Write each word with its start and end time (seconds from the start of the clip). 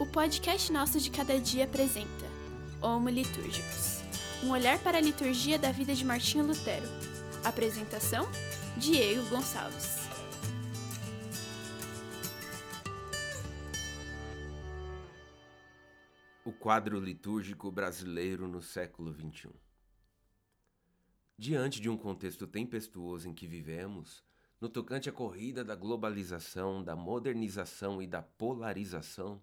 O 0.00 0.06
podcast 0.06 0.72
Nosso 0.72 0.98
de 0.98 1.10
Cada 1.10 1.38
Dia 1.38 1.64
apresenta 1.64 2.24
Homo 2.80 3.10
Litúrgicos 3.10 4.00
um 4.42 4.48
olhar 4.48 4.82
para 4.82 4.96
a 4.96 5.00
liturgia 5.00 5.58
da 5.58 5.70
vida 5.70 5.94
de 5.94 6.06
Martinho 6.06 6.46
Lutero. 6.46 6.86
Apresentação: 7.44 8.26
Diego 8.78 9.28
Gonçalves. 9.28 10.08
O 16.46 16.50
quadro 16.50 16.98
litúrgico 16.98 17.70
brasileiro 17.70 18.48
no 18.48 18.62
século 18.62 19.12
XXI. 19.12 19.50
Diante 21.36 21.78
de 21.78 21.90
um 21.90 21.98
contexto 21.98 22.46
tempestuoso 22.46 23.28
em 23.28 23.34
que 23.34 23.46
vivemos, 23.46 24.24
no 24.58 24.70
tocante 24.70 25.10
à 25.10 25.12
corrida 25.12 25.62
da 25.62 25.74
globalização, 25.74 26.82
da 26.82 26.96
modernização 26.96 28.00
e 28.00 28.06
da 28.06 28.22
polarização, 28.22 29.42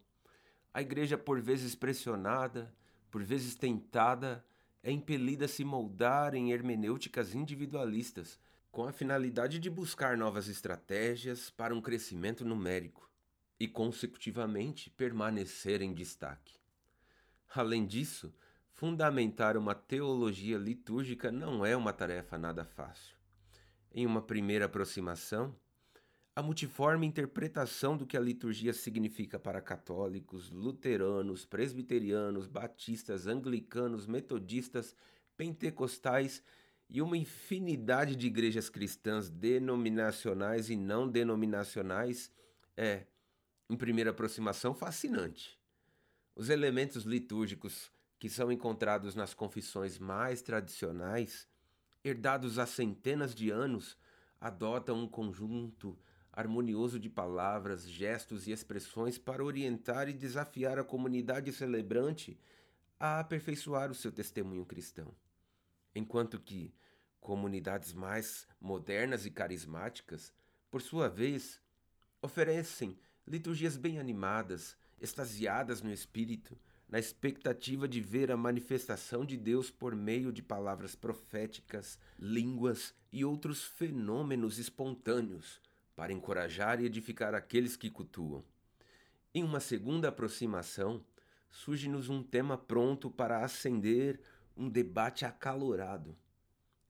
a 0.73 0.81
igreja, 0.81 1.17
por 1.17 1.41
vezes 1.41 1.75
pressionada, 1.75 2.73
por 3.09 3.23
vezes 3.23 3.55
tentada, 3.55 4.45
é 4.83 4.91
impelida 4.91 5.45
a 5.45 5.47
se 5.47 5.63
moldar 5.63 6.35
em 6.35 6.51
hermenêuticas 6.51 7.33
individualistas, 7.33 8.39
com 8.71 8.85
a 8.85 8.91
finalidade 8.91 9.59
de 9.59 9.69
buscar 9.69 10.15
novas 10.15 10.47
estratégias 10.47 11.49
para 11.49 11.73
um 11.73 11.81
crescimento 11.81 12.45
numérico 12.45 13.09
e, 13.59 13.67
consecutivamente, 13.67 14.89
permanecer 14.91 15.81
em 15.81 15.93
destaque. 15.93 16.55
Além 17.55 17.87
disso, 17.87 18.33
fundamentar 18.71 19.57
uma 19.57 19.73
teologia 19.73 20.57
litúrgica 20.57 21.31
não 21.31 21.65
é 21.65 21.75
uma 21.75 21.91
tarefa 21.91 22.37
nada 22.37 22.63
fácil. 22.63 23.17
Em 23.91 24.05
uma 24.05 24.21
primeira 24.21 24.65
aproximação, 24.65 25.55
a 26.37 26.41
multiforme 26.43 27.07
interpretação 27.07 27.97
do 27.97 28.05
que 28.05 28.15
a 28.15 28.19
liturgia 28.19 28.71
significa 28.71 29.39
para 29.39 29.59
católicos, 29.59 30.51
luteranos, 30.51 31.47
presbiterianos, 31.47 32.45
batistas, 32.45 33.25
anglicanos, 33.25 34.05
metodistas, 34.05 34.95
pentecostais 35.35 36.43
e 36.87 37.01
uma 37.01 37.17
infinidade 37.17 38.15
de 38.15 38.27
igrejas 38.27 38.69
cristãs 38.69 39.31
denominacionais 39.31 40.69
e 40.69 40.75
não 40.75 41.09
denominacionais 41.09 42.31
é, 42.77 43.07
em 43.67 43.75
primeira 43.75 44.11
aproximação, 44.11 44.75
fascinante. 44.75 45.59
Os 46.35 46.49
elementos 46.49 47.03
litúrgicos 47.03 47.91
que 48.19 48.29
são 48.29 48.51
encontrados 48.51 49.15
nas 49.15 49.33
confissões 49.33 49.97
mais 49.97 50.43
tradicionais, 50.43 51.47
herdados 52.03 52.59
há 52.59 52.67
centenas 52.67 53.33
de 53.33 53.49
anos, 53.49 53.97
adotam 54.39 54.99
um 55.01 55.07
conjunto 55.07 55.97
harmonioso 56.37 56.99
de 56.99 57.09
palavras, 57.09 57.89
gestos 57.89 58.45
e 58.45 58.51
expressões 58.51 59.17
para 59.17 59.43
orientar 59.43 60.07
e 60.07 60.13
desafiar 60.13 60.77
a 60.77 60.83
comunidade 60.83 61.51
celebrante 61.51 62.39
a 62.99 63.19
aperfeiçoar 63.19 63.89
o 63.89 63.95
seu 63.95 64.11
testemunho 64.11 64.63
cristão. 64.63 65.15
Enquanto 65.95 66.39
que 66.39 66.71
comunidades 67.19 67.91
mais 67.91 68.47
modernas 68.61 69.25
e 69.25 69.31
carismáticas, 69.31 70.31
por 70.69 70.79
sua 70.79 71.09
vez, 71.09 71.59
oferecem 72.21 72.99
liturgias 73.25 73.75
bem 73.75 73.97
animadas, 73.97 74.77
extasiadas 75.01 75.81
no 75.81 75.91
espírito, 75.91 76.55
na 76.87 76.99
expectativa 76.99 77.87
de 77.87 77.99
ver 77.99 78.31
a 78.31 78.37
manifestação 78.37 79.25
de 79.25 79.37
Deus 79.37 79.71
por 79.71 79.95
meio 79.95 80.31
de 80.31 80.43
palavras 80.43 80.93
proféticas, 80.93 81.97
línguas 82.19 82.93
e 83.11 83.25
outros 83.25 83.63
fenômenos 83.63 84.59
espontâneos, 84.59 85.59
para 85.97 86.13
encorajar 86.13 86.79
e 86.79 86.85
edificar 86.85 87.33
aqueles 87.33 87.75
que 87.75 87.89
cultuam. 87.89 88.45
Em 89.33 89.43
uma 89.43 89.59
segunda 89.59 90.09
aproximação, 90.09 91.03
surge-nos 91.49 92.07
um 92.07 92.21
tema 92.21 92.55
pronto 92.55 93.09
para 93.09 93.43
acender 93.43 94.21
um 94.55 94.69
debate 94.69 95.25
acalorado. 95.25 96.15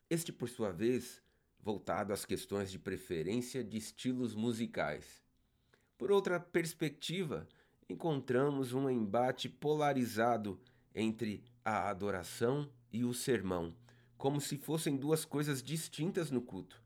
Este, 0.10 0.34
por 0.34 0.50
sua 0.50 0.74
vez, 0.74 1.24
voltado 1.62 2.12
às 2.12 2.26
questões 2.26 2.70
de 2.70 2.78
preferência 2.78 3.64
de 3.64 3.78
estilos 3.78 4.36
musicais. 4.36 5.24
Por 5.98 6.12
outra 6.12 6.38
perspectiva, 6.38 7.48
encontramos 7.90 8.74
um 8.74 8.90
embate 8.90 9.48
polarizado 9.48 10.60
entre 10.94 11.46
a 11.64 11.90
adoração 11.90 12.70
e 12.92 13.06
o 13.06 13.14
sermão, 13.14 13.74
como 14.18 14.42
se 14.42 14.58
fossem 14.58 14.98
duas 14.98 15.24
coisas 15.24 15.64
distintas 15.64 16.30
no 16.30 16.42
culto 16.42 16.86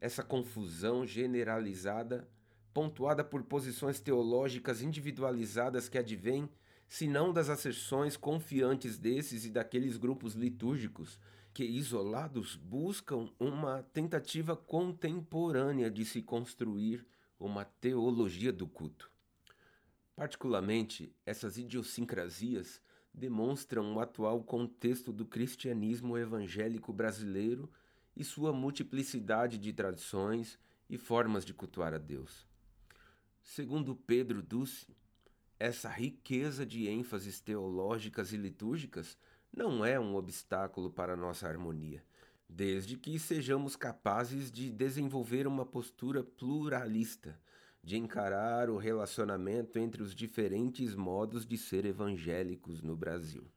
essa 0.00 0.22
confusão 0.22 1.06
generalizada, 1.06 2.28
pontuada 2.72 3.22
por 3.22 3.42
posições 3.42 4.00
teológicas 4.00 4.80
individualizadas 4.80 5.88
que 5.88 5.98
advêm, 5.98 6.48
se 6.88 7.06
não 7.06 7.32
das 7.32 7.48
asserções 7.48 8.16
confiantes 8.16 8.98
desses 8.98 9.44
e 9.44 9.50
daqueles 9.50 9.96
grupos 9.96 10.34
litúrgicos 10.34 11.18
que, 11.52 11.64
isolados, 11.64 12.56
buscam 12.56 13.28
uma 13.38 13.82
tentativa 13.92 14.56
contemporânea 14.56 15.90
de 15.90 16.04
se 16.04 16.22
construir 16.22 17.06
uma 17.38 17.64
teologia 17.64 18.52
do 18.52 18.66
culto. 18.66 19.10
Particularmente, 20.16 21.14
essas 21.24 21.58
idiosincrasias 21.58 22.80
demonstram 23.12 23.94
o 23.94 24.00
atual 24.00 24.42
contexto 24.42 25.12
do 25.12 25.24
cristianismo 25.24 26.16
evangélico 26.16 26.92
brasileiro 26.92 27.70
e 28.20 28.24
sua 28.24 28.52
multiplicidade 28.52 29.56
de 29.56 29.72
tradições 29.72 30.58
e 30.90 30.98
formas 30.98 31.42
de 31.42 31.54
cultuar 31.54 31.94
a 31.94 31.98
Deus. 31.98 32.46
Segundo 33.42 33.96
Pedro 33.96 34.42
Duce, 34.42 34.94
essa 35.58 35.88
riqueza 35.88 36.66
de 36.66 36.86
ênfases 36.86 37.40
teológicas 37.40 38.34
e 38.34 38.36
litúrgicas 38.36 39.16
não 39.50 39.82
é 39.82 39.98
um 39.98 40.16
obstáculo 40.16 40.90
para 40.90 41.16
nossa 41.16 41.48
harmonia, 41.48 42.04
desde 42.46 42.98
que 42.98 43.18
sejamos 43.18 43.74
capazes 43.74 44.52
de 44.52 44.70
desenvolver 44.70 45.46
uma 45.46 45.64
postura 45.64 46.22
pluralista, 46.22 47.40
de 47.82 47.96
encarar 47.96 48.68
o 48.68 48.76
relacionamento 48.76 49.78
entre 49.78 50.02
os 50.02 50.14
diferentes 50.14 50.94
modos 50.94 51.46
de 51.46 51.56
ser 51.56 51.86
evangélicos 51.86 52.82
no 52.82 52.94
Brasil. 52.94 53.50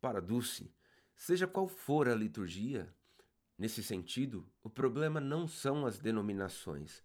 Para 0.00 0.22
Dulce, 0.22 0.72
seja 1.14 1.46
qual 1.46 1.68
for 1.68 2.08
a 2.08 2.14
liturgia, 2.14 2.88
Nesse 3.56 3.82
sentido, 3.84 4.44
o 4.62 4.68
problema 4.68 5.20
não 5.20 5.46
são 5.46 5.86
as 5.86 5.98
denominações. 5.98 7.04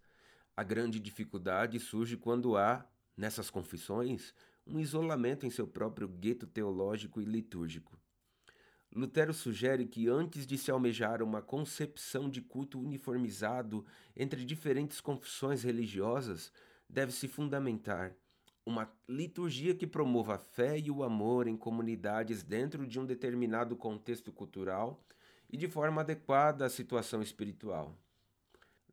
A 0.56 0.64
grande 0.64 0.98
dificuldade 0.98 1.78
surge 1.78 2.16
quando 2.16 2.56
há, 2.56 2.84
nessas 3.16 3.48
confissões, 3.48 4.34
um 4.66 4.80
isolamento 4.80 5.46
em 5.46 5.50
seu 5.50 5.66
próprio 5.66 6.08
gueto 6.08 6.46
teológico 6.46 7.20
e 7.20 7.24
litúrgico. 7.24 7.96
Lutero 8.92 9.32
sugere 9.32 9.86
que 9.86 10.08
antes 10.08 10.44
de 10.44 10.58
se 10.58 10.70
almejar 10.70 11.22
uma 11.22 11.40
concepção 11.40 12.28
de 12.28 12.42
culto 12.42 12.80
uniformizado 12.80 13.86
entre 14.16 14.44
diferentes 14.44 15.00
confissões 15.00 15.62
religiosas, 15.62 16.52
deve-se 16.88 17.28
fundamentar 17.28 18.12
uma 18.66 18.92
liturgia 19.08 19.74
que 19.74 19.86
promova 19.86 20.34
a 20.34 20.38
fé 20.38 20.76
e 20.76 20.90
o 20.90 21.04
amor 21.04 21.46
em 21.46 21.56
comunidades 21.56 22.42
dentro 22.42 22.84
de 22.84 22.98
um 22.98 23.06
determinado 23.06 23.76
contexto 23.76 24.32
cultural 24.32 25.00
e 25.52 25.56
de 25.56 25.68
forma 25.68 26.00
adequada 26.00 26.64
à 26.64 26.70
situação 26.70 27.20
espiritual. 27.20 27.98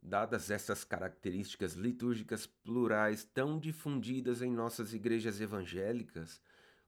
Dadas 0.02 0.50
essas 0.50 0.84
características 0.84 1.74
litúrgicas 1.74 2.48
plurais 2.48 3.24
tão 3.24 3.60
difundidas 3.60 4.42
em 4.42 4.52
nossas 4.52 4.94
igrejas 4.94 5.40
evangélicas, 5.40 6.42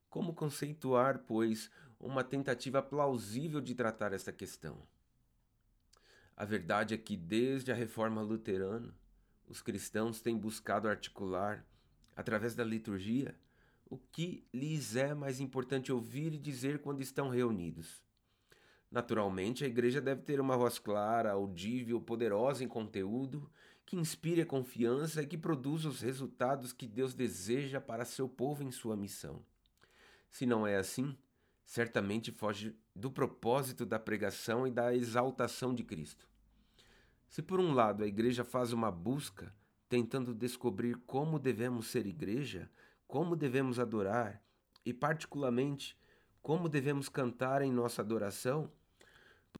como 0.08 0.34
conceituar, 0.34 1.20
pois, 1.20 1.70
uma 2.00 2.24
tentativa 2.24 2.82
plausível 2.82 3.60
de 3.60 3.74
tratar 3.74 4.12
esta 4.12 4.32
questão? 4.32 4.82
A 6.36 6.44
verdade 6.44 6.94
é 6.94 6.98
que, 6.98 7.16
desde 7.16 7.70
a 7.70 7.74
reforma 7.74 8.22
luterana, 8.22 8.92
os 9.46 9.62
cristãos 9.62 10.20
têm 10.20 10.36
buscado 10.36 10.88
articular, 10.88 11.64
através 12.16 12.54
da 12.54 12.64
liturgia, 12.64 13.38
o 13.84 13.98
que 13.98 14.46
lhes 14.52 14.96
é 14.96 15.14
mais 15.14 15.40
importante 15.40 15.92
ouvir 15.92 16.32
e 16.32 16.38
dizer 16.38 16.80
quando 16.80 17.02
estão 17.02 17.28
reunidos. 17.28 18.02
Naturalmente, 18.90 19.64
a 19.64 19.68
igreja 19.68 20.00
deve 20.00 20.22
ter 20.22 20.40
uma 20.40 20.56
voz 20.56 20.78
clara, 20.78 21.30
audível, 21.30 22.00
poderosa 22.00 22.64
em 22.64 22.68
conteúdo, 22.68 23.48
que 23.86 23.96
inspire 23.96 24.42
a 24.42 24.46
confiança 24.46 25.22
e 25.22 25.26
que 25.26 25.38
produza 25.38 25.88
os 25.88 26.00
resultados 26.00 26.72
que 26.72 26.86
Deus 26.86 27.14
deseja 27.14 27.80
para 27.80 28.04
seu 28.04 28.28
povo 28.28 28.62
em 28.62 28.70
sua 28.70 28.96
missão. 28.96 29.44
Se 30.28 30.46
não 30.46 30.66
é 30.66 30.76
assim, 30.76 31.16
certamente 31.64 32.32
foge 32.32 32.76
do 32.94 33.10
propósito 33.10 33.86
da 33.86 33.98
pregação 33.98 34.66
e 34.66 34.70
da 34.70 34.94
exaltação 34.94 35.74
de 35.74 35.84
Cristo. 35.84 36.28
Se 37.28 37.42
por 37.42 37.60
um 37.60 37.72
lado 37.72 38.02
a 38.02 38.06
igreja 38.08 38.42
faz 38.42 38.72
uma 38.72 38.90
busca, 38.90 39.54
tentando 39.88 40.34
descobrir 40.34 40.96
como 41.06 41.38
devemos 41.38 41.86
ser 41.86 42.06
igreja, 42.06 42.70
como 43.06 43.36
devemos 43.36 43.78
adorar 43.78 44.42
e, 44.84 44.92
particularmente, 44.92 45.96
como 46.42 46.68
devemos 46.68 47.08
cantar 47.08 47.62
em 47.62 47.72
nossa 47.72 48.02
adoração, 48.02 48.70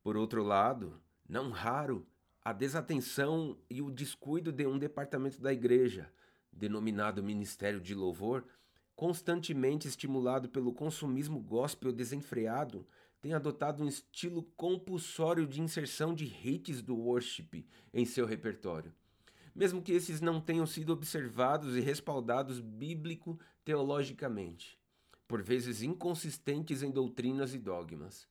por 0.02 0.16
outro 0.16 0.42
lado, 0.42 1.00
não 1.28 1.50
raro, 1.50 2.06
a 2.42 2.52
desatenção 2.52 3.56
e 3.68 3.82
o 3.82 3.90
descuido 3.90 4.50
de 4.50 4.66
um 4.66 4.78
departamento 4.78 5.38
da 5.40 5.52
igreja, 5.52 6.10
denominado 6.52 7.22
Ministério 7.22 7.80
de 7.80 7.94
Louvor, 7.94 8.44
constantemente 8.96 9.86
estimulado 9.86 10.48
pelo 10.48 10.72
consumismo 10.72 11.38
gospel 11.40 11.92
desenfreado, 11.92 12.86
tem 13.20 13.34
adotado 13.34 13.82
um 13.82 13.88
estilo 13.88 14.42
compulsório 14.56 15.46
de 15.46 15.60
inserção 15.60 16.14
de 16.14 16.24
hits 16.24 16.80
do 16.80 16.96
worship 16.96 17.66
em 17.92 18.06
seu 18.06 18.24
repertório. 18.24 18.94
Mesmo 19.54 19.82
que 19.82 19.92
esses 19.92 20.20
não 20.20 20.40
tenham 20.40 20.66
sido 20.66 20.92
observados 20.92 21.76
e 21.76 21.80
respaldados 21.80 22.60
bíblico-teologicamente, 22.60 24.78
por 25.28 25.42
vezes 25.42 25.82
inconsistentes 25.82 26.82
em 26.82 26.90
doutrinas 26.90 27.54
e 27.54 27.58
dogmas. 27.58 28.26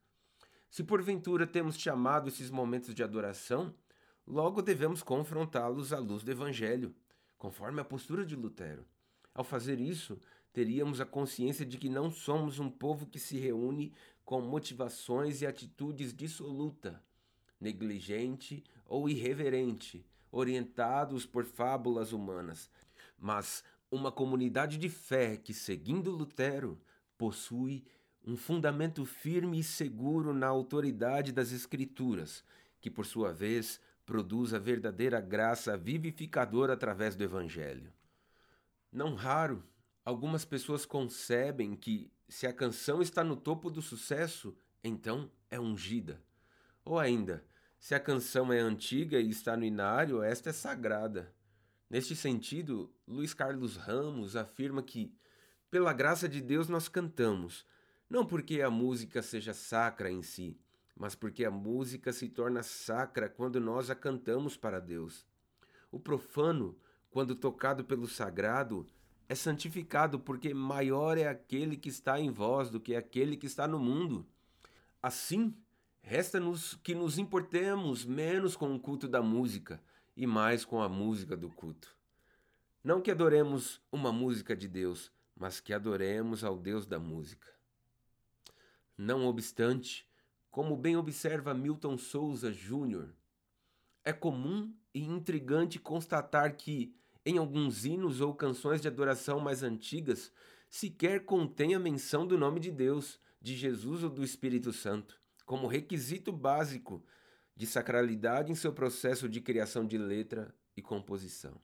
Se 0.69 0.83
porventura 0.83 1.47
temos 1.47 1.77
chamado 1.77 2.29
esses 2.29 2.51
momentos 2.51 2.93
de 2.93 3.03
adoração, 3.03 3.73
logo 4.25 4.61
devemos 4.61 5.01
confrontá-los 5.01 5.91
à 5.91 5.97
luz 5.97 6.23
do 6.23 6.29
Evangelho, 6.29 6.93
conforme 7.37 7.81
a 7.81 7.85
postura 7.85 8.23
de 8.23 8.35
Lutero. 8.35 8.85
Ao 9.33 9.43
fazer 9.43 9.79
isso, 9.79 10.19
teríamos 10.53 11.01
a 11.01 11.05
consciência 11.05 11.65
de 11.65 11.77
que 11.77 11.89
não 11.89 12.11
somos 12.11 12.59
um 12.59 12.69
povo 12.69 13.07
que 13.07 13.17
se 13.17 13.37
reúne 13.39 13.93
com 14.23 14.41
motivações 14.41 15.41
e 15.41 15.47
atitudes 15.47 16.13
dissoluta, 16.13 17.03
negligente 17.59 18.63
ou 18.85 19.09
irreverente, 19.09 20.05
orientados 20.31 21.25
por 21.25 21.45
fábulas 21.45 22.13
humanas, 22.13 22.69
mas 23.17 23.63
uma 23.89 24.11
comunidade 24.11 24.77
de 24.77 24.87
fé 24.87 25.35
que, 25.35 25.51
seguindo 25.53 26.11
Lutero, 26.11 26.79
possui 27.17 27.83
um 28.29 28.37
fundamento 28.37 29.05
firme 29.05 29.59
e 29.59 29.63
seguro 29.63 30.35
na 30.35 30.45
autoridade 30.45 31.31
das 31.31 31.51
Escrituras, 31.51 32.43
que, 32.79 32.89
por 32.89 33.03
sua 33.03 33.33
vez, 33.33 33.81
produz 34.05 34.53
a 34.53 34.59
verdadeira 34.59 35.19
graça 35.19 35.75
vivificadora 35.75 36.73
através 36.73 37.15
do 37.15 37.23
Evangelho. 37.23 37.91
Não 38.91 39.15
raro, 39.15 39.63
algumas 40.05 40.45
pessoas 40.45 40.85
concebem 40.85 41.75
que, 41.75 42.11
se 42.27 42.45
a 42.45 42.53
canção 42.53 43.01
está 43.01 43.23
no 43.23 43.35
topo 43.35 43.71
do 43.71 43.81
sucesso, 43.81 44.55
então 44.83 45.31
é 45.49 45.59
ungida. 45.59 46.21
Ou 46.85 46.99
ainda, 46.99 47.43
se 47.79 47.95
a 47.95 47.99
canção 47.99 48.53
é 48.53 48.59
antiga 48.59 49.19
e 49.19 49.31
está 49.31 49.57
no 49.57 49.65
inário, 49.65 50.21
esta 50.21 50.51
é 50.51 50.53
sagrada. 50.53 51.33
Neste 51.89 52.15
sentido, 52.15 52.93
Luiz 53.07 53.33
Carlos 53.33 53.75
Ramos 53.75 54.35
afirma 54.35 54.83
que, 54.83 55.11
pela 55.71 55.93
graça 55.93 56.29
de 56.29 56.39
Deus, 56.41 56.69
nós 56.69 56.87
cantamos, 56.87 57.65
não 58.09 58.25
porque 58.25 58.61
a 58.61 58.69
música 58.69 59.21
seja 59.21 59.53
sacra 59.53 60.09
em 60.09 60.21
si, 60.21 60.57
mas 60.95 61.13
porque 61.13 61.45
a 61.45 61.51
música 61.51 62.11
se 62.11 62.27
torna 62.27 62.63
sacra 62.63 63.29
quando 63.29 63.59
nós 63.61 63.89
a 63.89 63.95
cantamos 63.95 64.57
para 64.57 64.79
Deus. 64.79 65.25
O 65.91 65.99
profano, 65.99 66.75
quando 67.11 67.35
tocado 67.35 67.85
pelo 67.85 68.07
sagrado, 68.07 68.85
é 69.27 69.35
santificado 69.35 70.19
porque 70.19 70.53
maior 70.53 71.17
é 71.17 71.27
aquele 71.27 71.77
que 71.77 71.89
está 71.89 72.19
em 72.19 72.31
vós 72.31 72.69
do 72.69 72.79
que 72.79 72.95
aquele 72.95 73.37
que 73.37 73.45
está 73.45 73.67
no 73.67 73.77
mundo. 73.77 74.25
Assim, 75.01 75.55
resta-nos 76.01 76.73
que 76.83 76.95
nos 76.95 77.19
importemos 77.19 78.03
menos 78.03 78.55
com 78.55 78.75
o 78.75 78.79
culto 78.79 79.07
da 79.07 79.21
música 79.21 79.81
e 80.17 80.25
mais 80.25 80.65
com 80.65 80.81
a 80.81 80.89
música 80.89 81.37
do 81.37 81.49
culto. 81.49 81.95
Não 82.83 83.01
que 83.01 83.11
adoremos 83.11 83.79
uma 83.91 84.11
música 84.11 84.55
de 84.55 84.67
Deus, 84.67 85.11
mas 85.35 85.59
que 85.59 85.73
adoremos 85.73 86.43
ao 86.43 86.57
Deus 86.57 86.87
da 86.87 86.97
música. 86.99 87.58
Não 89.01 89.25
obstante, 89.27 90.05
como 90.51 90.75
bem 90.75 90.97
observa 90.97 91.53
Milton 91.53 91.97
Souza 91.97 92.51
Jr., 92.51 93.07
é 94.03 94.11
comum 94.11 94.75
e 94.93 95.01
intrigante 95.01 95.79
constatar 95.79 96.57
que, 96.57 96.93
em 97.25 97.37
alguns 97.37 97.85
hinos 97.85 98.19
ou 98.19 98.35
canções 98.35 98.81
de 98.81 98.89
adoração 98.89 99.39
mais 99.39 99.63
antigas, 99.63 100.33
sequer 100.69 101.23
contém 101.23 101.73
a 101.73 101.79
menção 101.79 102.27
do 102.27 102.37
nome 102.37 102.59
de 102.59 102.71
Deus, 102.71 103.21
de 103.41 103.55
Jesus 103.55 104.03
ou 104.03 104.09
do 104.09 104.21
Espírito 104.21 104.73
Santo, 104.73 105.17
como 105.45 105.65
requisito 105.65 106.33
básico 106.33 107.01
de 107.55 107.65
sacralidade 107.65 108.51
em 108.51 108.55
seu 108.55 108.73
processo 108.73 109.29
de 109.29 109.39
criação 109.39 109.87
de 109.87 109.97
letra 109.97 110.53
e 110.75 110.81
composição. 110.81 111.61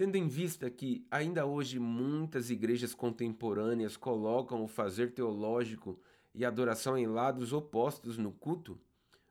Tendo 0.00 0.16
em 0.16 0.28
vista 0.28 0.70
que 0.70 1.06
ainda 1.10 1.44
hoje 1.44 1.78
muitas 1.78 2.48
igrejas 2.48 2.94
contemporâneas 2.94 3.98
colocam 3.98 4.64
o 4.64 4.66
fazer 4.66 5.12
teológico 5.12 6.00
e 6.34 6.42
adoração 6.42 6.96
em 6.96 7.06
lados 7.06 7.52
opostos 7.52 8.16
no 8.16 8.32
culto, 8.32 8.80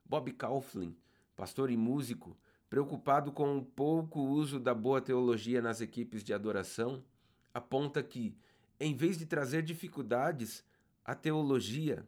Bob 0.05 0.31
Kauflin, 0.31 0.95
pastor 1.35 1.71
e 1.71 1.75
músico, 1.75 2.37
preocupado 2.69 3.31
com 3.31 3.57
o 3.57 3.65
pouco 3.65 4.21
uso 4.21 4.59
da 4.59 4.75
boa 4.75 5.01
teologia 5.01 5.59
nas 5.59 5.81
equipes 5.81 6.23
de 6.23 6.35
adoração, 6.35 7.03
aponta 7.51 8.03
que, 8.03 8.37
em 8.79 8.95
vez 8.95 9.17
de 9.17 9.25
trazer 9.25 9.63
dificuldades, 9.63 10.63
a 11.03 11.15
teologia, 11.15 12.07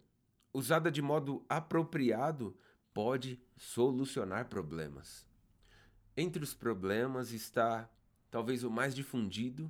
usada 0.53 0.91
de 0.91 1.01
modo 1.01 1.43
apropriado, 1.49 2.55
pode 2.93 3.41
solucionar 3.57 4.49
problemas. 4.49 5.25
Entre 6.15 6.43
os 6.43 6.53
problemas 6.53 7.31
está 7.31 7.89
talvez 8.31 8.63
o 8.63 8.71
mais 8.71 8.95
difundido, 8.95 9.69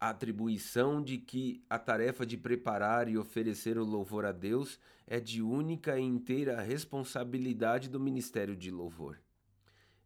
a 0.00 0.10
atribuição 0.10 1.02
de 1.02 1.18
que 1.18 1.64
a 1.68 1.78
tarefa 1.78 2.24
de 2.24 2.36
preparar 2.36 3.08
e 3.08 3.18
oferecer 3.18 3.76
o 3.76 3.84
louvor 3.84 4.24
a 4.24 4.32
Deus 4.32 4.78
é 5.06 5.18
de 5.18 5.42
única 5.42 5.98
e 5.98 6.02
inteira 6.02 6.60
responsabilidade 6.60 7.90
do 7.90 7.98
ministério 7.98 8.54
de 8.56 8.70
louvor. 8.70 9.18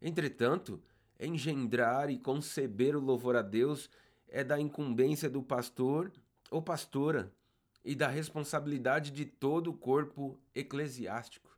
Entretanto, 0.01 0.81
engendrar 1.19 2.09
e 2.09 2.17
conceber 2.17 2.95
o 2.95 2.99
louvor 2.99 3.35
a 3.35 3.41
Deus 3.41 3.89
é 4.27 4.43
da 4.43 4.59
incumbência 4.59 5.29
do 5.29 5.43
pastor 5.43 6.11
ou 6.49 6.61
pastora 6.61 7.31
e 7.83 7.93
da 7.93 8.07
responsabilidade 8.07 9.11
de 9.11 9.25
todo 9.25 9.69
o 9.69 9.77
corpo 9.77 10.39
eclesiástico. 10.55 11.49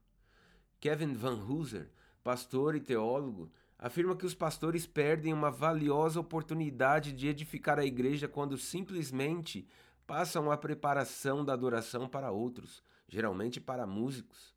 Kevin 0.80 1.14
Van 1.14 1.36
Hooser, 1.36 1.90
pastor 2.24 2.76
e 2.76 2.80
teólogo, 2.80 3.52
afirma 3.82 4.16
que 4.16 4.28
os 4.28 4.36
pastores 4.36 4.86
perdem 4.86 5.34
uma 5.34 5.50
valiosa 5.50 6.20
oportunidade 6.20 7.12
de 7.12 7.28
edificar 7.28 7.80
a 7.80 7.86
igreja 7.86 8.28
quando 8.28 8.56
simplesmente 8.56 9.68
passam 10.06 10.52
a 10.52 10.58
preparação 10.58 11.44
da 11.44 11.54
adoração 11.54 12.08
para 12.08 12.32
outros, 12.32 12.84
geralmente 13.08 13.60
para 13.60 13.88
músicos. 13.88 14.54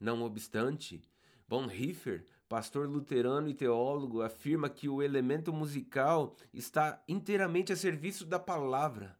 Não 0.00 0.22
obstante, 0.22 1.00
Bonhoeffer, 1.48 2.24
pastor 2.48 2.88
luterano 2.88 3.48
e 3.48 3.54
teólogo, 3.54 4.22
afirma 4.22 4.68
que 4.68 4.88
o 4.88 5.02
elemento 5.02 5.52
musical 5.52 6.34
está 6.52 7.00
inteiramente 7.06 7.72
a 7.72 7.76
serviço 7.76 8.26
da 8.26 8.40
palavra, 8.40 9.16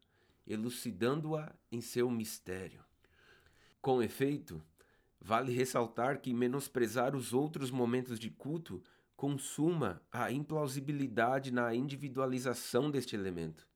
elucidando-a 0.47 1.54
em 1.71 1.80
seu 1.80 2.11
mistério. 2.11 2.85
Com 3.80 4.02
efeito, 4.02 4.61
vale 5.21 5.52
ressaltar 5.52 6.21
que 6.21 6.35
menosprezar 6.35 7.14
os 7.14 7.33
outros 7.33 7.71
momentos 7.71 8.18
de 8.18 8.30
culto 8.30 8.83
consuma 9.18 10.00
a 10.12 10.30
implausibilidade 10.30 11.50
na 11.50 11.75
individualização 11.75 12.88
deste 12.88 13.16
elemento. 13.16 13.66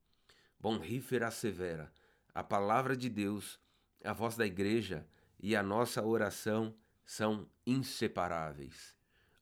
Bonhoeffer 0.58 1.24
assevera: 1.24 1.92
a 2.32 2.44
palavra 2.44 2.96
de 2.96 3.08
Deus, 3.08 3.58
a 4.04 4.12
voz 4.12 4.36
da 4.36 4.46
igreja 4.46 5.04
e 5.40 5.56
a 5.56 5.62
nossa 5.62 6.00
oração 6.00 6.72
são 7.04 7.50
inseparáveis. 7.66 8.94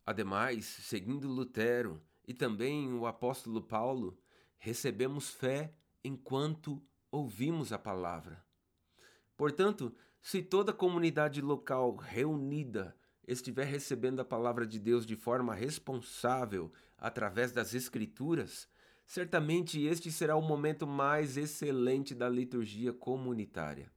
Ademais, 0.07 0.65
seguindo 0.65 1.29
Lutero 1.29 2.03
e 2.27 2.33
também 2.33 2.91
o 2.95 3.07
apóstolo 3.07 3.61
Paulo, 3.61 4.19
recebemos 4.57 5.29
fé 5.29 5.75
enquanto 6.03 6.83
ouvimos 7.13 7.75
a 7.75 7.79
palavra. 7.79 8.43
Portanto, 9.37 9.95
se 10.23 10.43
toda 10.43 10.73
a 10.73 10.75
comunidade 10.75 11.43
local 11.43 11.95
reunida 11.97 12.97
estiver 13.33 13.65
recebendo 13.65 14.21
a 14.21 14.25
palavra 14.25 14.67
de 14.67 14.79
Deus 14.79 15.07
de 15.07 15.15
forma 15.15 15.55
responsável 15.55 16.73
através 16.99 17.53
das 17.53 17.75
Escrituras, 17.75 18.69
certamente 19.07 19.81
este 19.83 20.11
será 20.11 20.37
o 20.37 20.43
momento 20.43 20.87
mais 20.87 21.37
excelente 21.37 22.15
da 22.15 22.29
liturgia 22.29 22.93
comunitária. 22.93 23.91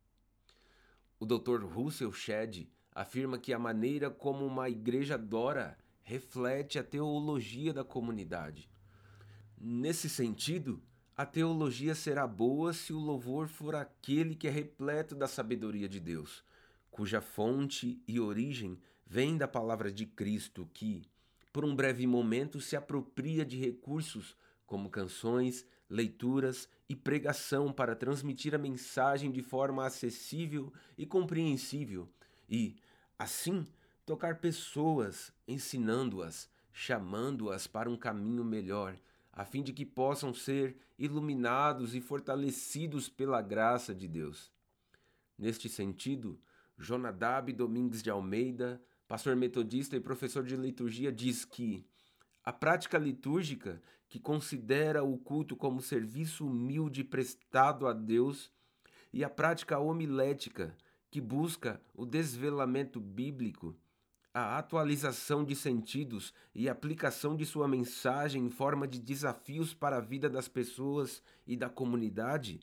O 1.19 1.25
Dr. 1.25 1.63
Russell 1.63 2.11
Shedd 2.11 2.67
afirma 2.93 3.39
que 3.39 3.53
a 3.53 3.59
maneira 3.59 4.09
como 4.11 4.45
uma 4.45 4.69
igreja 4.69 5.15
adora 5.15 5.77
reflete 6.03 6.77
a 6.77 6.83
teologia 6.83 7.73
da 7.73 7.83
comunidade. 7.83 8.69
Nesse 9.57 10.09
sentido, 10.09 10.81
a 11.15 11.25
teologia 11.25 11.95
será 11.95 12.27
boa 12.27 12.73
se 12.73 12.93
o 12.93 12.99
louvor 12.99 13.47
for 13.47 13.75
aquele 13.75 14.35
que 14.35 14.47
é 14.47 14.51
repleto 14.51 15.15
da 15.15 15.27
sabedoria 15.27 15.87
de 15.87 15.99
Deus, 15.99 16.43
cuja 16.91 17.21
fonte 17.21 18.01
e 18.07 18.19
origem 18.19 18.79
vem 19.13 19.37
da 19.37 19.47
palavra 19.47 19.91
de 19.91 20.07
Cristo 20.07 20.67
que, 20.73 21.03
por 21.51 21.63
um 21.63 21.75
breve 21.75 22.07
momento, 22.07 22.59
se 22.59 22.75
apropria 22.75 23.45
de 23.45 23.59
recursos 23.59 24.35
como 24.65 24.89
canções, 24.89 25.67
leituras 25.87 26.67
e 26.89 26.95
pregação 26.95 27.71
para 27.71 27.95
transmitir 27.95 28.55
a 28.55 28.57
mensagem 28.57 29.31
de 29.31 29.43
forma 29.43 29.85
acessível 29.85 30.73
e 30.97 31.05
compreensível 31.05 32.09
e, 32.49 32.75
assim, 33.19 33.67
tocar 34.03 34.39
pessoas, 34.39 35.31
ensinando-as, 35.47 36.49
chamando-as 36.71 37.67
para 37.67 37.91
um 37.91 37.95
caminho 37.95 38.43
melhor, 38.43 38.97
a 39.31 39.45
fim 39.45 39.61
de 39.61 39.73
que 39.73 39.85
possam 39.85 40.33
ser 40.33 40.75
iluminados 40.97 41.93
e 41.93 42.01
fortalecidos 42.01 43.09
pela 43.09 43.43
graça 43.43 43.93
de 43.93 44.07
Deus. 44.07 44.51
Neste 45.37 45.69
sentido, 45.69 46.41
Jonadab 46.79 47.53
Domingues 47.53 48.01
de 48.01 48.09
Almeida, 48.09 48.81
pastor 49.13 49.35
metodista 49.35 49.95
e 49.95 49.99
professor 49.99 50.43
de 50.43 50.55
liturgia, 50.55 51.11
diz 51.11 51.45
que 51.45 51.85
a 52.43 52.51
prática 52.51 52.97
litúrgica, 52.97 53.79
que 54.09 54.19
considera 54.19 55.03
o 55.03 55.19
culto 55.19 55.55
como 55.55 55.83
serviço 55.83 56.47
humilde 56.47 57.03
prestado 57.03 57.85
a 57.85 57.93
Deus, 57.93 58.51
e 59.13 59.23
a 59.23 59.29
prática 59.29 59.77
homilética, 59.77 60.75
que 61.11 61.21
busca 61.21 61.79
o 61.93 62.07
desvelamento 62.07 62.99
bíblico, 62.99 63.75
a 64.33 64.57
atualização 64.57 65.45
de 65.45 65.55
sentidos 65.55 66.33
e 66.55 66.67
aplicação 66.67 67.35
de 67.35 67.45
sua 67.45 67.67
mensagem 67.67 68.43
em 68.43 68.49
forma 68.49 68.87
de 68.87 68.99
desafios 68.99 69.75
para 69.75 69.97
a 69.97 70.01
vida 70.01 70.27
das 70.27 70.47
pessoas 70.47 71.21
e 71.45 71.55
da 71.55 71.69
comunidade, 71.69 72.61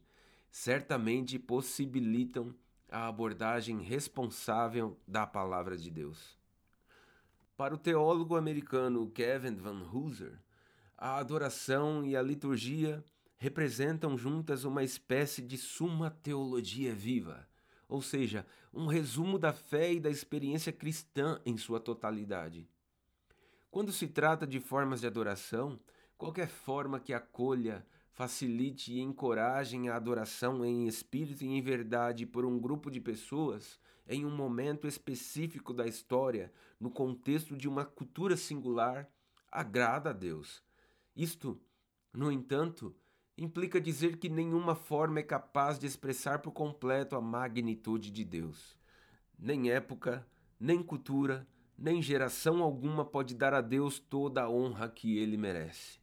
certamente 0.51 1.39
possibilitam 1.39 2.53
a 2.91 3.07
abordagem 3.07 3.81
responsável 3.83 4.99
da 5.07 5.25
palavra 5.25 5.79
de 5.79 5.89
Deus. 5.93 6.40
Para 7.61 7.75
o 7.75 7.79
teólogo 7.79 8.37
americano 8.37 9.11
Kevin 9.11 9.57
Van 9.57 9.83
Hooser, 9.93 10.33
a 10.97 11.19
adoração 11.19 12.03
e 12.03 12.17
a 12.17 12.23
liturgia 12.23 13.05
representam 13.37 14.17
juntas 14.17 14.65
uma 14.65 14.83
espécie 14.83 15.43
de 15.43 15.59
suma 15.59 16.11
teologia 16.11 16.95
viva 16.95 17.47
ou 17.87 18.01
seja, 18.01 18.47
um 18.73 18.87
resumo 18.87 19.39
da 19.39 19.53
fé 19.53 19.93
e 19.93 20.01
da 20.01 20.09
experiência 20.09 20.73
cristã 20.73 21.39
em 21.45 21.59
sua 21.59 21.79
totalidade. 21.79 22.67
Quando 23.71 23.93
se 23.93 24.09
trata 24.09 24.47
de 24.47 24.59
formas 24.59 25.03
de 25.03 25.07
adoração, 25.07 25.79
qualquer 26.17 26.49
forma 26.49 26.99
que 26.99 27.13
acolha, 27.13 27.85
facilite 28.11 28.95
e 28.95 29.01
encoraje 29.01 29.77
a 29.87 29.97
adoração 29.97 30.65
em 30.65 30.87
espírito 30.87 31.45
e 31.45 31.49
em 31.49 31.61
verdade 31.61 32.25
por 32.25 32.47
um 32.47 32.59
grupo 32.59 32.91
de 32.91 33.03
pessoas, 33.03 33.79
em 34.11 34.27
um 34.27 34.31
momento 34.35 34.89
específico 34.89 35.73
da 35.73 35.87
história, 35.87 36.53
no 36.81 36.91
contexto 36.91 37.57
de 37.57 37.69
uma 37.69 37.85
cultura 37.85 38.37
singular, 38.37 39.09
agrada 39.49 40.11
a 40.11 40.13
Deus. 40.13 40.65
Isto, 41.15 41.61
no 42.13 42.33
entanto, 42.33 42.93
implica 43.39 43.81
dizer 43.81 44.17
que 44.17 44.29
nenhuma 44.29 44.75
forma 44.75 45.21
é 45.21 45.23
capaz 45.23 45.79
de 45.79 45.87
expressar 45.87 46.41
por 46.41 46.51
completo 46.51 47.15
a 47.15 47.21
magnitude 47.21 48.11
de 48.11 48.25
Deus. 48.25 48.77
Nem 49.39 49.71
época, 49.71 50.27
nem 50.59 50.83
cultura, 50.83 51.47
nem 51.79 52.03
geração 52.03 52.65
alguma 52.65 53.05
pode 53.05 53.33
dar 53.33 53.55
a 53.55 53.61
Deus 53.61 54.01
toda 54.01 54.43
a 54.43 54.51
honra 54.51 54.89
que 54.89 55.19
ele 55.19 55.37
merece. 55.37 56.01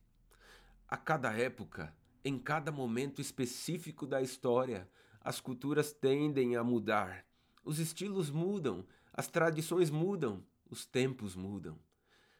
A 0.87 0.95
cada 0.95 1.33
época, 1.33 1.93
em 2.23 2.39
cada 2.39 2.71
momento 2.71 3.19
específico 3.19 4.07
da 4.07 4.21
história, 4.21 4.89
as 5.19 5.41
culturas 5.41 5.91
tendem 5.91 6.55
a 6.55 6.63
mudar. 6.63 7.26
Os 7.67 7.79
estilos 7.79 8.29
mudam, 8.29 8.85
as 9.13 9.27
tradições 9.27 9.89
mudam, 9.89 10.41
os 10.69 10.85
tempos 10.85 11.35
mudam. 11.35 11.77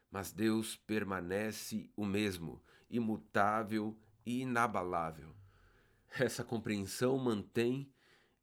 Mas 0.10 0.32
Deus 0.32 0.78
permanece 0.78 1.92
o 1.98 2.06
mesmo, 2.06 2.64
imutável 2.90 3.94
e 4.26 4.44
inabalável. 4.44 5.36
Essa 6.18 6.46
compreensão 6.46 7.18
mantém, 7.18 7.92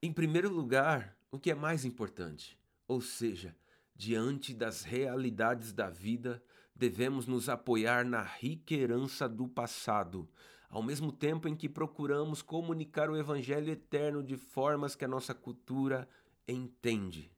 em 0.02 0.12
primeiro 0.12 0.52
lugar, 0.52 1.16
o 1.30 1.38
que 1.38 1.50
é 1.50 1.54
mais 1.54 1.86
importante, 1.86 2.60
ou 2.86 3.00
seja, 3.00 3.56
diante 3.96 4.52
das 4.52 4.82
realidades 4.82 5.72
da 5.72 5.88
vida, 5.88 6.44
devemos 6.76 7.26
nos 7.26 7.48
apoiar 7.48 8.04
na 8.04 8.22
rica 8.22 8.74
herança 8.74 9.26
do 9.26 9.48
passado, 9.48 10.28
ao 10.68 10.82
mesmo 10.82 11.10
tempo 11.10 11.48
em 11.48 11.56
que 11.56 11.66
procuramos 11.66 12.42
comunicar 12.42 13.08
o 13.08 13.16
Evangelho 13.16 13.72
eterno 13.72 14.22
de 14.22 14.36
formas 14.36 14.94
que 14.94 15.06
a 15.06 15.08
nossa 15.08 15.32
cultura 15.32 16.06
entende. 16.46 17.30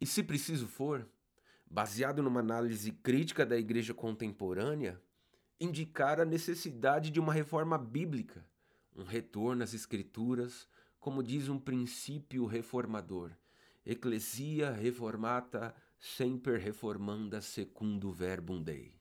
E 0.00 0.06
se 0.06 0.22
preciso 0.22 0.66
for, 0.66 1.08
baseado 1.70 2.22
numa 2.22 2.40
análise 2.40 2.92
crítica 2.92 3.44
da 3.44 3.56
igreja 3.56 3.94
contemporânea, 3.94 5.00
indicar 5.58 6.20
a 6.20 6.24
necessidade 6.24 7.10
de 7.10 7.18
uma 7.18 7.32
reforma 7.32 7.78
bíblica, 7.78 8.44
um 8.94 9.04
retorno 9.04 9.62
às 9.62 9.74
Escrituras, 9.74 10.68
como 10.98 11.22
diz 11.22 11.48
um 11.48 11.58
princípio 11.58 12.46
reformador. 12.46 13.32
Ecclesia 13.84 14.72
reformata 14.72 15.74
semper 15.98 16.58
reformanda 16.58 17.40
secundum 17.40 18.10
verbum 18.10 18.62
Dei. 18.62 18.94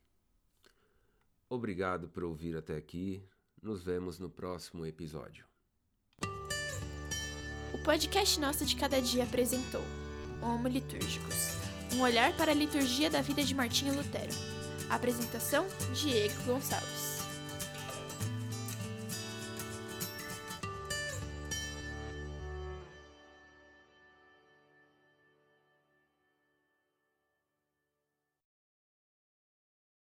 Obrigado 1.50 2.08
por 2.10 2.24
ouvir 2.24 2.56
até 2.56 2.76
aqui. 2.76 3.24
Nos 3.62 3.84
vemos 3.84 4.20
no 4.20 4.30
próximo 4.30 4.86
episódio. 4.86 5.55
Podcast 7.86 8.40
Nossa 8.40 8.66
de 8.66 8.76
Cada 8.76 9.00
Dia 9.00 9.24
apresentou 9.26 9.84
Homo 10.42 10.68
Litúrgicos 10.68 11.52
um 11.94 12.02
olhar 12.02 12.36
para 12.36 12.52
a 12.52 12.56
liturgia 12.56 13.12
da 13.12 13.22
vida 13.22 13.44
de 13.44 13.54
Martinho 13.54 13.96
Lutero. 13.96 14.34
Apresentação: 14.90 15.68
Diego 15.94 16.34
Gonçalves. 16.46 17.15